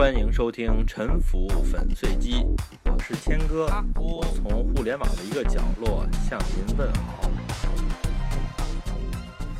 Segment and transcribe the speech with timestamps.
[0.00, 2.36] 欢迎收听《沉浮粉碎机》，
[2.86, 3.66] 我是谦哥，
[3.96, 7.30] 我从互联网的一个角落向您问好。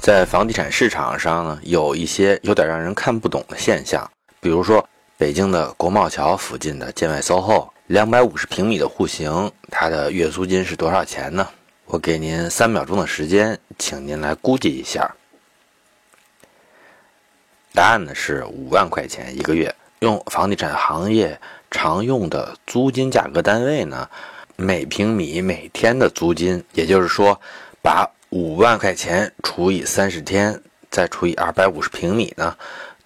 [0.01, 11.47] 在房地产市场上呢，有一些有点让人看不懂的现象，比如说北京的国贸桥附近的建外 SOHO，两百五十平米的户型，它的月租金是多少钱呢？
[11.85, 15.15] 我给您三秒钟的时间，请您来估计一下。
[17.75, 19.73] 答案呢是五万块钱一个月。
[20.01, 21.39] 用房地产行业
[21.71, 24.09] 常用的租金价格单位呢，
[24.57, 27.39] 每平米每天的租金，也就是说，
[27.83, 30.59] 把五万块钱除以三十天，
[30.91, 32.57] 再除以二百五十平米呢，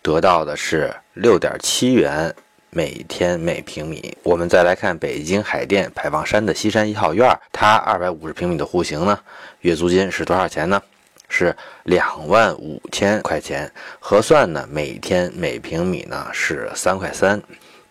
[0.03, 2.33] 得到的是六点七元
[2.71, 4.17] 每天每平米。
[4.23, 9.19] 我们再来看北京海淀牌坊山的西山一号院，它二百五十平米的户型呢，
[9.63, 10.81] 月租金是多少钱呢？
[11.29, 17.41] 是两万五千块钱，核算呢，每天每平米呢是三块三。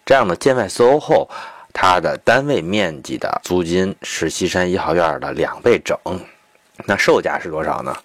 [0.06, 1.30] 这样的建外 SOHO，
[1.74, 5.98] 它的单位面积的租金是西山一号院的两倍整。
[6.86, 7.96] 那售价是多少呢？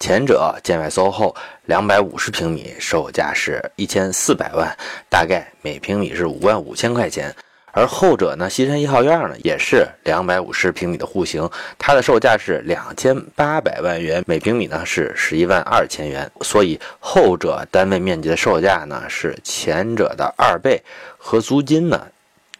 [0.00, 1.34] 前者建外 SOHO
[1.64, 4.76] 两百五十平米，售价是一千四百万，
[5.08, 7.34] 大概每平米是五万五千块钱。
[7.78, 11.48] 而后者呢，西山一号院呢，也是两百五十平米的户型，
[11.78, 20.82] 它的售价是两千八百万元，每平米呢是十一万二千元，所以后者单位面积的售价呢是前者的二倍，
[21.16, 22.04] 和租金呢。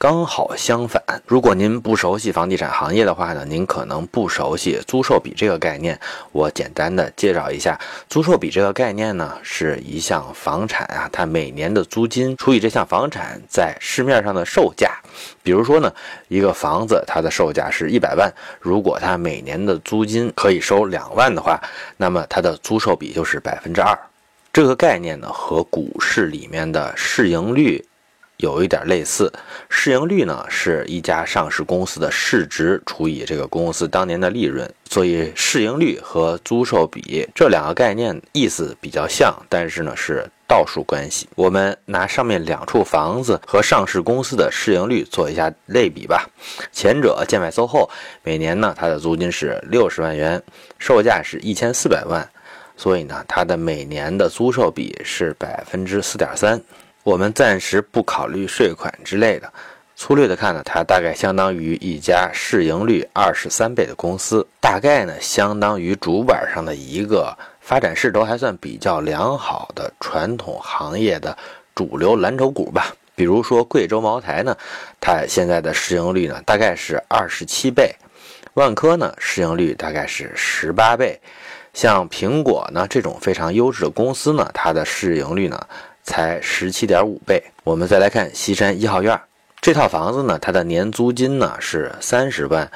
[0.01, 5.99] 刚好相反，如果您不熟悉房地产行业的话呢，您可能不熟悉租售比这个概念。
[6.31, 7.77] 我简单的介绍一下，
[8.09, 14.93] 租售比这个概念呢，是一项房产啊，它每年的租金除以这项房产在市面上的售价。
[15.43, 15.93] 比如说呢，
[16.29, 21.61] 一个房子它的售价是一百万，如果它每年的租金可以收两万的话，
[21.97, 23.99] 那么它的租售比就是百分之二。
[24.53, 27.85] 这个概念呢，和股市里面的市盈率。
[28.39, 29.33] 有一点类似，
[29.69, 41.29] 市盈率呢是一家上市公司的市值除以这个公司当年的利润，所以市盈率和租售比这两个概念意思比较像，但是呢是倒数关系。
[41.35, 46.25] 我们拿上面两处房子和上市公司的市盈率做一下类比吧。
[46.71, 47.91] 前者建外 SOHO
[48.23, 50.41] 每年呢它的租金是六十万元，
[50.79, 52.25] 售价是一千四百万，
[52.77, 56.63] 所以呢它的每年的租售比是百分之四点三。
[57.09, 59.51] 我们暂时不考虑税款之类的，
[59.97, 71.35] 粗略的看呢，它大概相当于一家市盈率二十三倍的公司，大概呢相当于主板上的一个发展势头还算比较良好的传统行业的
[71.75, 72.95] 主流蓝筹股吧。
[73.17, 74.55] 比如说贵州茅台呢，
[75.01, 77.91] 它现在的市盈率呢大概是二十七倍，
[78.53, 81.19] 万科呢市盈率大概是十八倍，
[81.73, 85.67] 像苹果呢这种非常优质的公司呢，它的市盈率呢。
[86.09, 87.41] 才十七点五倍。
[87.63, 89.21] 我们再来看西山一号院
[89.61, 92.69] 这套房子呢，它的年租金呢是三十万，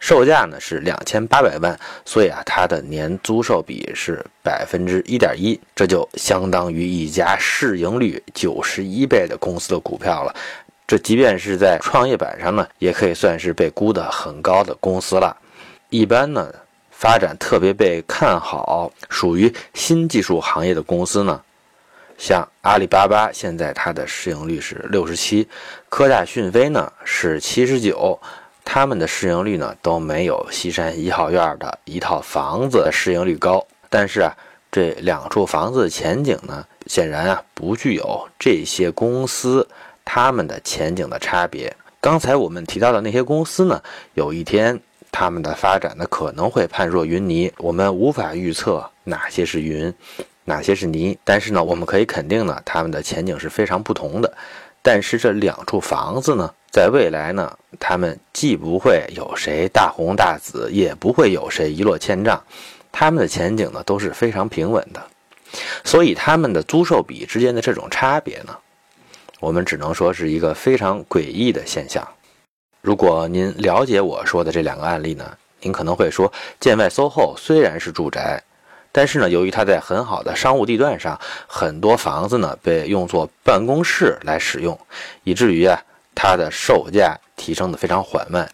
[0.00, 10.34] 售价呢是两千八百万，所以啊，它的年租售比是百分之一点一，这就相当于一家市盈率九十一倍的公司的股票了。
[10.86, 15.36] 这即便是在创业板上呢，也可以算是被估得很高的公司了。
[15.90, 16.52] 一般呢，
[16.90, 21.40] 发展特别被看好，属于新技术行业的公司呢。
[22.20, 25.48] 像阿里巴巴现在它的市盈率是六十七，
[25.88, 28.20] 科大讯飞呢是七十九，
[28.62, 33.66] 他们的市盈率呢都没有西山一号院的一套房子的市盈率高。
[33.88, 34.36] 但是啊，
[34.70, 39.66] 这两处房子的前景呢，显然啊不具有这些公司
[40.04, 41.74] 他们的前景的差别。
[42.02, 43.82] 刚才我们提到的那些公司呢，
[44.12, 44.78] 有一天
[45.10, 49.92] 他们的发展呢可能会判若云泥，我们无法预测哪些是云。
[50.44, 51.16] 哪些是泥？
[51.24, 54.32] 但是呢，我们可以肯定呢，他们的前景是非常不同的。
[54.82, 62.42] 但是这两处房子呢，在未来呢，他们既不会有谁大红大紫，也不会有谁一落千丈，
[62.90, 65.06] 他们的前景呢都是非常平稳的。
[65.84, 68.56] 所以他们的租售比之间的这种差别呢，
[69.38, 72.06] 我们只能说是一个非常诡异的现象。
[72.80, 75.30] 如果您了解我说的这两个案例呢，
[75.60, 78.42] 您可能会说，建外 SOHO 虽然是住宅。
[78.92, 84.76] 但是呢，由于它在很好的商务地段上，很多房子呢被用作办公室来使用，
[85.22, 85.80] 以至于啊，
[86.12, 88.50] 它的售价提升的非常缓慢，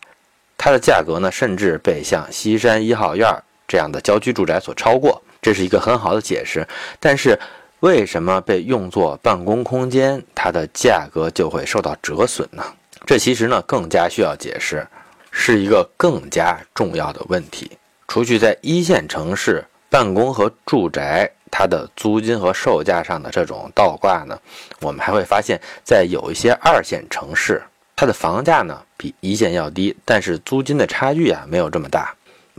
[0.58, 3.26] 它的价格呢甚至被像西山一号院
[3.66, 6.68] 这样的郊区住宅所超过，这是一个很好的解释。
[7.00, 7.38] 但是
[7.80, 12.62] 为什么被用作办公空间，它的价格就会受到折损呢？
[13.06, 14.86] 这其实呢更加需要解释，
[15.30, 17.70] 是一个更加重要的问题。
[18.06, 19.64] 除去在一线城市。
[19.88, 24.38] 办公和住宅，它的租金和售价上的这种倒挂呢，
[24.80, 27.62] 我们还会发现，在有一些二线城市，
[27.94, 32.14] 它的房价呢比一线要低，但是租金的差距啊没有这么大。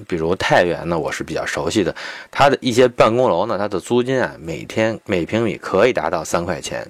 [0.07, 1.94] 比如太原呢，我是比较熟悉的，
[2.29, 6.88] 它的一些办公楼呢，它的租金啊每天每平米可以达到三块钱，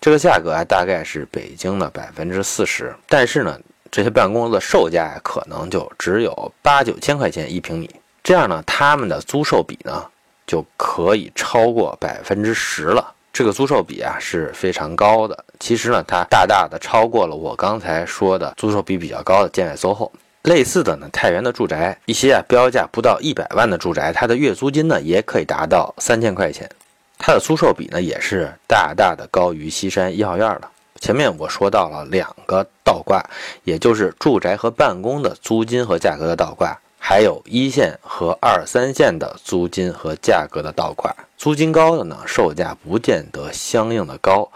[0.00, 7.90] 这个价格啊大概是北京的百分之四十，但是呢，这些办公楼的售价可能就只有八九千块钱一平米。
[8.22, 10.04] 这样呢，他们的租售比呢
[10.46, 13.12] 就可以超过百分之十了。
[13.32, 15.44] 这个租售比啊是非常高的。
[15.58, 20.10] 其实呢，它大大的超过了我刚才说的租售比比较高的建外 SOHO。
[20.44, 26.68] 类似的呢，太原的住宅一些啊标价不到一百万的住宅，它的月租金呢也可以达到三千块钱。
[27.18, 30.68] 它的租售比呢也是大大的高于西山一号院的。
[30.98, 33.22] 前面我说到了两个倒挂，
[33.64, 36.76] 也就是住宅和办公的租金和价格的倒挂。
[37.02, 44.48] 还有一线和二三线的租金和价格的倒挂，租金高的呢，售价不见得相应的高，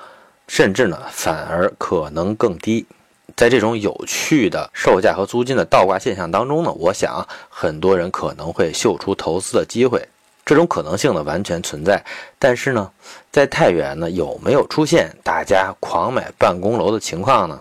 [0.47, 2.87] 甚至呢反而可能更低。
[3.35, 10.07] 在这种有趣的售价和租金的倒挂现象当中呢，我想很多人可能会嗅出投资的机会，
[10.45, 12.05] 这种可能性呢完全存在。
[12.39, 12.89] 但是呢，
[13.33, 17.59] 在太原呢有没有出现大家狂买办公楼的情况呢？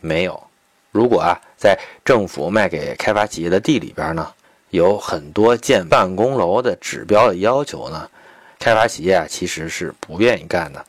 [0.00, 0.47] 没有。
[0.90, 4.32] 如果啊，在政府卖给开发企业的地里边呢，
[4.70, 8.08] 有很多建办公楼的指标的要求呢，
[8.58, 10.84] 开发企业啊其实是不愿意干的，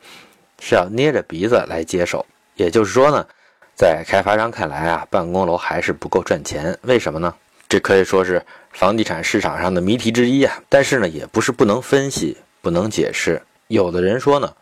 [0.58, 2.24] 是要捏着鼻子来接受。
[2.54, 3.26] 也就是说呢，
[3.74, 6.76] 在开发商看来啊，办公楼还是不够赚钱。
[6.82, 7.34] 为什么呢？
[7.68, 10.60] 这可以说是房地产市场上的谜题之一啊。
[10.68, 13.40] 但是呢，也不是不能分析、不能解释。
[13.68, 14.52] 有的人说呢。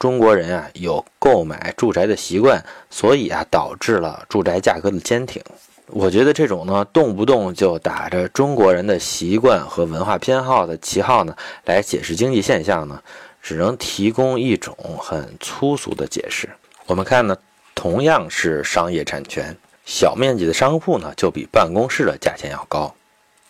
[0.00, 5.42] 中国人啊有购买住宅的习惯，所以啊导致了住宅价格的坚挺。
[5.88, 11.36] 我觉得这种呢动不动就打着中国人的习惯和文化偏好的旗号呢
[11.66, 13.02] 来解释经济现象呢，
[13.42, 16.48] 只能提供一种很粗俗的解释。
[16.86, 17.36] 我们看呢，
[17.74, 19.54] 同样是商业产权，
[19.84, 22.94] 小面积的商铺呢就比办公室的价钱要高，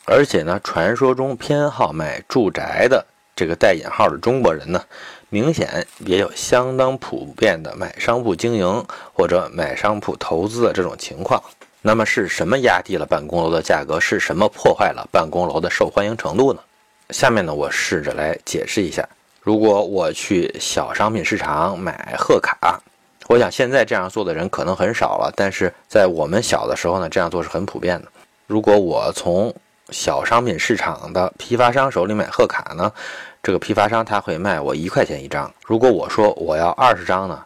[0.05, 3.07] 而且呢，传说中偏好买住宅的
[3.41, 4.85] 这个带引号的中国人呢。
[5.31, 8.85] 明显也有相当普遍的买商铺经营
[9.15, 11.43] 或者买商铺投资的这种情况。
[11.81, 13.99] 那么是什么压低了办公楼的价格？
[13.99, 16.61] 是什么破坏了办公楼的受欢迎程度呢？
[17.11, 19.09] 下面呢，我试着来解释一下。
[19.41, 22.79] 如果我去小商品市场买贺卡，
[23.29, 28.09] 我想现在这样做的人可能很少了，但是在我们小的时候呢，这样做是很普遍的。
[28.49, 29.55] 如果我从
[29.91, 32.93] 小商品市场的批发商手里买贺卡呢？
[33.43, 37.43] 这个批发商他会卖我一块钱一张，如果我说我要二十张呢，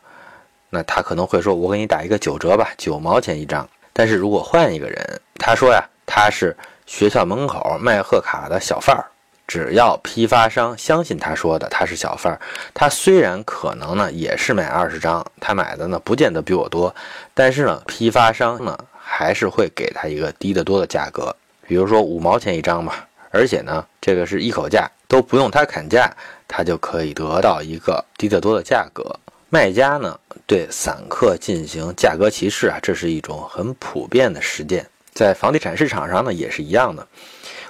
[0.70, 3.68] 那他可能会说，我给你打一个九折吧，九毛钱一张。
[3.92, 9.06] 但是如果换一个人，他说呀，他是学校门口卖贺卡的小贩儿，
[9.46, 12.40] 只要批发商相信他说的他是小贩儿，
[12.74, 16.92] 他虽然可能呢也是买二十张，他买的呢不见得比我多，
[17.34, 21.34] 但是呢批发商呢还是会给他一个低得多的价格，
[21.66, 23.08] 比如说五毛钱一张吧。
[23.30, 26.08] 而且呢，这个是一口价，都不用他砍价，
[26.46, 29.18] 他就可以得到一个低得多的价格。
[29.50, 30.16] 卖家呢
[30.46, 37.04] 对散客进行价格歧视啊，这是一种很普遍的实践，在房地产市场上呢也是一样的。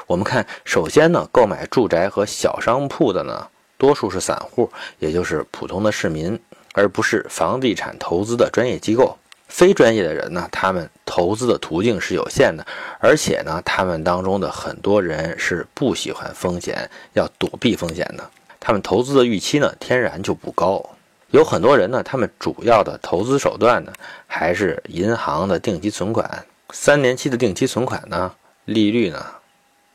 [0.06, 3.48] 我们看，首先呢，购买住宅和小商铺的呢，
[3.78, 6.38] 多数是散户，也就是普通的市民，
[6.74, 9.16] 而不是房地产投资的专业机构。
[9.56, 12.66] 非专业的人呢，他们投资的途径是有限的，
[12.98, 18.30] 而且呢，他们当中的很多人是不喜欢风险，要躲避风险的。
[18.58, 20.84] 他们投资的预期呢，天然就不高。
[21.30, 23.92] 有很多人呢，他们主要的投资手段呢，
[24.26, 26.44] 还是银行的定期存款。
[26.70, 28.34] 三年期的定期存款呢，
[28.64, 29.24] 利率呢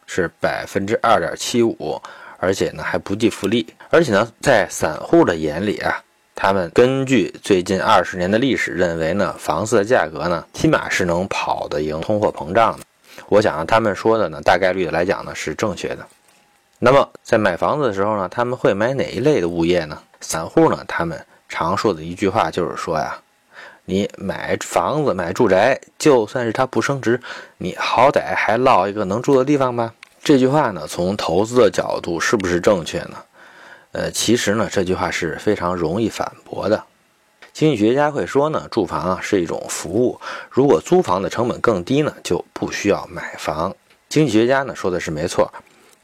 [0.05, 2.01] 是百分之二点七五，
[2.37, 3.67] 而且呢还不计复利。
[3.89, 6.01] 而且呢，在散户的眼里啊。
[6.41, 12.85] 他们根据最近二十年的历史认为呢，房子的价格呢，起码是能跑得赢通货膨胀的。
[13.27, 16.07] 我想他们说的呢，大概率的来讲呢是正确的。
[16.79, 20.01] 那么在买房子的时候呢，他们会买哪一类的物业呢？
[20.21, 23.19] 散户呢，他们常说的一句话就是说呀，
[23.83, 27.19] 你买房子买住宅，就算是它不升值，
[27.57, 29.93] 你好歹还落一个能住的地方吧。
[30.23, 33.17] 这句话呢，从投资的角度是不是正确呢？
[33.91, 36.83] 呃，其实呢，这句话是非常容易反驳的。
[37.51, 43.75] 经济学家会说呢，住房啊是一种服务，如果租房的成本更低呢，就不需要买房。
[44.07, 45.51] 经济学家呢说的是没错，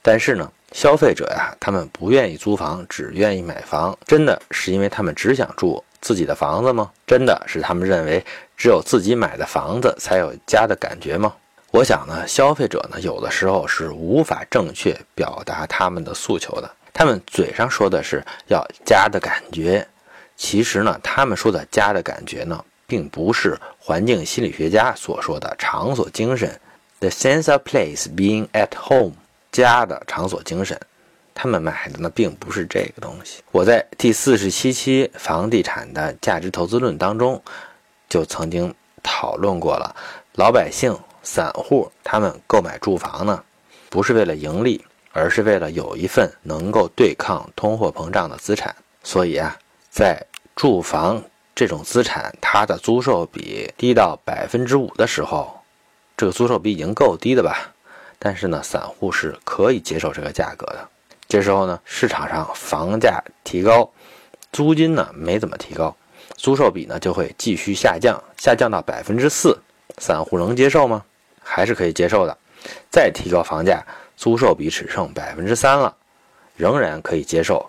[0.01, 6.92] 但是呢，消费者呀，他们不愿意租房，只愿意买房，真的是因为他们只想住自己的房子吗？
[7.06, 8.25] 真的是他们认为
[8.58, 11.34] 只有自己买的房子才有家的感觉吗？
[11.70, 16.72] 我想呢，消费者呢有的时候是无法正确表达他们的诉求的。
[16.98, 19.86] 他们嘴上说的是要家的感觉，
[20.38, 26.58] 其实呢，他们说的家的感觉呢，并不是环境心理学家所说的场所精神
[27.02, 29.12] ，the sense of place being at home，
[29.52, 30.80] 家的场所精神。
[31.34, 33.44] 他们买的呢，并不是这个东西。
[33.52, 37.44] 我在第四十七期房地产的价值投资论当中，
[38.08, 38.74] 就曾经
[39.04, 39.94] 讨论过了。
[40.36, 43.44] 老百姓、散户他们购买住房呢，
[43.90, 48.75] 不是为了盈利，而是为了有一份能够对抗通货膨胀的资产。
[49.01, 49.57] 所以啊，
[49.89, 50.22] 在
[50.57, 51.24] 住房
[51.55, 55.62] 这种资产，它的租售比低到百分之五的时候，
[56.17, 57.74] 这个租售比已经够低的吧？
[58.19, 60.89] 但是呢，散户是可以接受这个价格的。
[61.29, 63.89] 这时候呢，市场上房价提高，
[64.51, 65.95] 租金呢没怎么提高，
[66.36, 69.57] 租售比呢就会继续下降，下降到百分之四，
[69.98, 71.05] 散户能接受吗？
[71.41, 72.38] 还是可以接受的。
[72.91, 73.86] 再提高房价，
[74.25, 75.96] 租售比只剩百分之三了，
[76.55, 77.63] 仍然可以接受，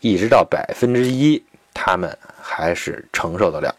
[0.00, 1.42] 一直到百分之一，
[1.72, 3.74] 他们还是承受得了。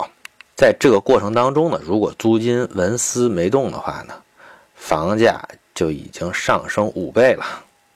[0.56, 4.16] 在这个过程当中呢，如果租金纹丝没动的话呢，
[4.74, 5.40] 房价
[5.76, 7.46] 就已经上升五倍了。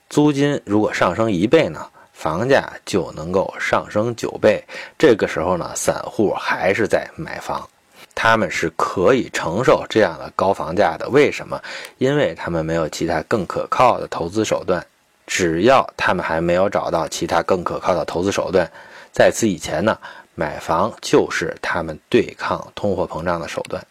[0.08, 4.62] 租金如果上升一倍呢，房价就能够上升九倍。
[4.96, 7.68] 这个时候呢，散户还是在买房，
[8.14, 11.08] 他们是可以承受这样的高房价的。
[11.08, 11.60] 为什么？
[11.98, 14.84] 因为他们没有其他更可靠的投资手段。
[15.26, 18.70] 只要他们还没有找到其他更可靠的投资手段，
[19.10, 19.98] 在此以前呢，
[20.34, 23.82] 买房就是他们对抗通货膨胀的手段。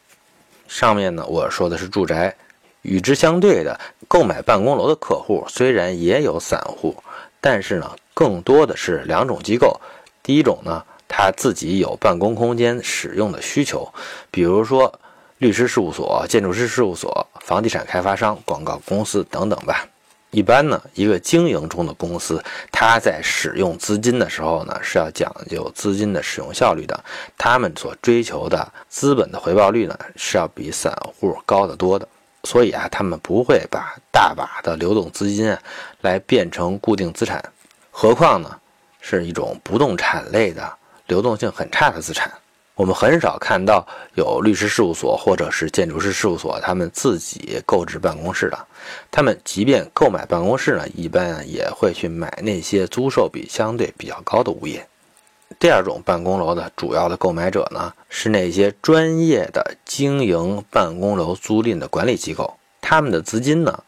[0.68, 2.36] 上面呢，我说的是住宅。
[2.84, 6.96] 与之相对的，购买办公楼的客户虽然也有散户，
[7.42, 9.80] 但是呢，更多的是两种机构。
[10.22, 10.84] 第一种呢，
[11.16, 13.88] 他自己有办公空间使用的需求，
[14.32, 14.92] 比如说
[15.38, 19.88] 律师事务所、建筑师事务所、房地产开发商、广告公司等等吧。
[20.32, 27.04] 一般呢，一个经营中的公司，它在使用资金的时候呢，是要讲究资金的使用效率的。
[27.38, 32.08] 他们所追求的资本的回报率呢，是要比散户高得多的。
[32.46, 35.60] 所以啊，他们不会把大把的流动资金啊
[36.02, 37.44] 来变成固定资产，
[37.92, 38.60] 何况呢
[39.00, 42.32] 是一种不动产类的流动性很差的资产。
[42.76, 48.58] 我们很少看到有律师事务所或者是建筑师事务所他们自己购置办公室的。
[49.12, 54.84] 他们即便购买办公室呢，一般也会去买那些租售比相对比较高的物业。
[55.60, 63.84] 第二种办公楼的主要的购买者呢，是那些专业的经营办公楼租赁的管理机构，他们的资金呢，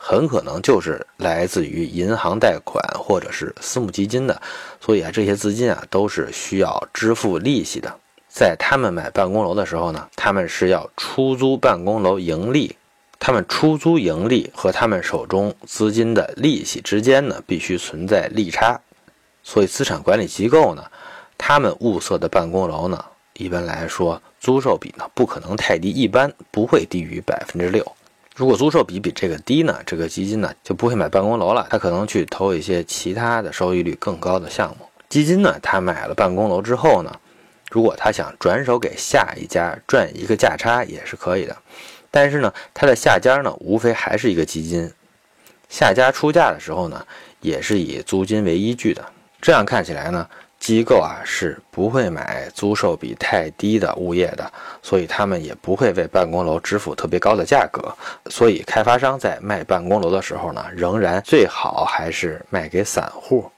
[0.00, 4.40] 很可能就是来自于银行贷款或者是私募基金的，
[4.80, 7.94] 所以啊，这些资金啊都是需要支付利息的。
[8.28, 12.76] 在他们买办公楼的时候呢，他们是要出租办公楼盈利，
[13.18, 18.80] 他们出租盈利和他们手中资金的利息之间呢，必须存在利差，
[19.42, 20.84] 所以资产管理机构呢。
[21.36, 27.84] 他们物色的办公楼呢，一般来说租售比呢不可能太低，一般不会低于百分之六。
[28.38, 34.88] 如果租售比比这个低呢，这个基金呢就不会买办公楼了，他可能去投一些其他的收益率更高的项目。
[35.08, 37.12] 基金呢，他买了办公楼之后呢，
[37.68, 41.56] 如果他想转手给下一家赚一个价差也是可以的，
[42.12, 44.88] 但是呢，他的下家呢无非还是一个基金，
[45.68, 47.04] 下家出价的时候呢
[47.40, 49.04] 也是以租金为依据的。
[49.42, 50.28] 这样看起来呢。
[50.58, 57.94] 机构啊是不会买租售比太低的物业的，所以他们也不会为办公楼支付特别高的价格。
[58.30, 63.50] 所以开发商在卖办公楼的时候呢，仍然最好还是卖给散户。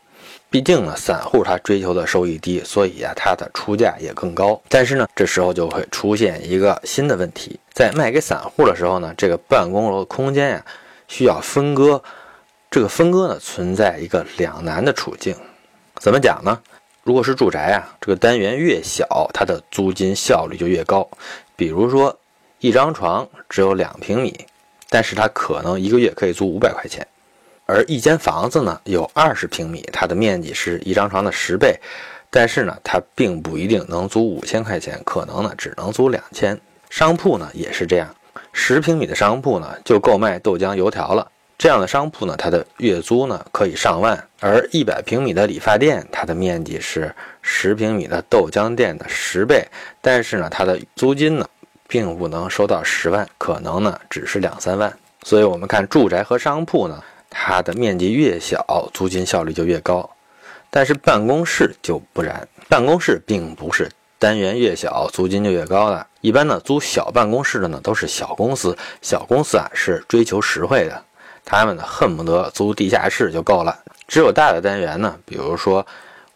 [0.50, 4.60] 毕竟呢，散户他追求的收益低，所以啊，他的出价也更高。
[4.68, 10.64] 但是呢，这时候就会出现一个新的问题：在卖给散户的时候呢，这个办公楼的空间呀
[11.06, 12.02] 需要分割，
[12.68, 15.36] 这个分割呢存在一个两难的处境。
[16.00, 16.58] 怎么讲呢？
[17.02, 21.08] 如果是住宅啊，这个单元越小，它的租金效率就越高。
[21.56, 22.14] 比如说，
[22.58, 24.46] 一张床只有两平米，
[24.90, 27.02] 但是它可能一个月可以租五百块钱；
[27.64, 31.74] 而一间房子呢，有二十平米，它的面积是一张床的十倍，
[32.28, 36.60] 但是呢，它并不一定能租五千块钱，可能呢只能租两千。
[36.90, 38.14] 商铺呢也是这样，
[38.52, 41.30] 十平米的商铺呢就够卖豆浆油条了。
[41.60, 49.68] 这样的商铺呢，它的月租呢可以上万，而一百平米的理发店，它的面积是十平米的豆浆店的十倍，
[50.00, 51.46] 但是呢，它的租金呢，
[51.86, 54.90] 并不能收到十万，可能呢只是两三万。
[55.22, 56.98] 所以，我们看住宅和商铺呢，
[57.28, 60.08] 它的面积越小，租金效率就越高，
[60.70, 63.86] 但是办公室就不然，办公室并不是
[64.18, 66.06] 单元越小，租金就越高的。
[66.22, 71.04] 一般呢，租小办公室的呢，都是小公司，小公司啊是追求实惠的。
[71.44, 73.78] 他们呢恨不得租地下室就够了。
[74.06, 75.86] 只有大的单元呢，比如说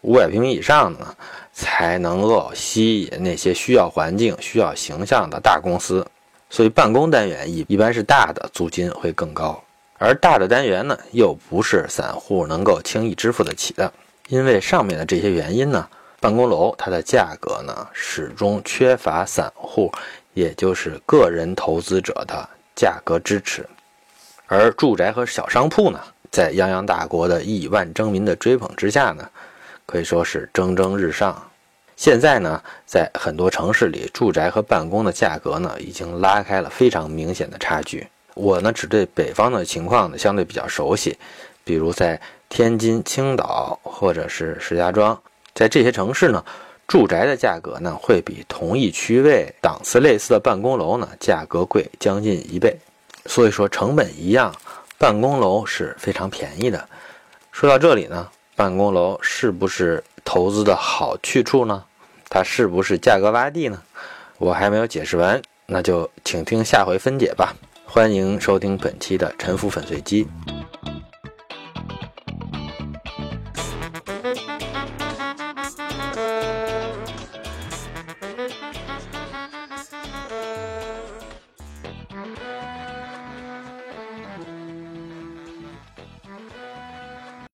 [0.01, 1.15] 五百平米以上的呢，
[1.51, 6.05] 才能够吸引那些需要环境、需要形象的大公司。
[6.49, 9.61] 所以办公单元一一般是大的，租金会更高。
[9.97, 13.91] 而大的单元呢，又不是散户能够轻易支付得起的。
[14.27, 15.87] 因为上面的这些原因呢，
[16.19, 19.91] 办公楼它的价格呢，始终缺乏散户，
[20.33, 23.67] 也就是个人投资者的价格支持。
[24.47, 25.99] 而住宅和小商铺呢，
[26.31, 29.29] 在泱泱大国的亿万征民的追捧之下呢，
[29.85, 31.41] 可以说是蒸蒸日上。
[31.95, 38.05] 现在呢，在很多城市里，住宅和办公的价格呢，已经拉开了非常明显的差距。
[38.33, 41.17] 我呢，只对北方的情况呢相对比较熟悉，
[41.63, 45.17] 比如在天津、青岛或者是石家庄，
[45.53, 46.43] 在这些城市呢，
[46.85, 52.77] 住宅的价格呢会比同一区位、档次类似的办公楼呢价格贵将近一倍。
[53.25, 54.53] 所以说成本一样，
[54.97, 56.87] 办公楼是非常便宜的。
[57.51, 61.83] 说到这里呢，办公楼是不是投资的好去处呢？
[62.29, 63.81] 它是不是价格洼地呢？
[64.37, 67.55] 我还没有解释完，那就请听下回分解吧。
[67.85, 70.27] 欢迎收听本期的沉浮粉碎机。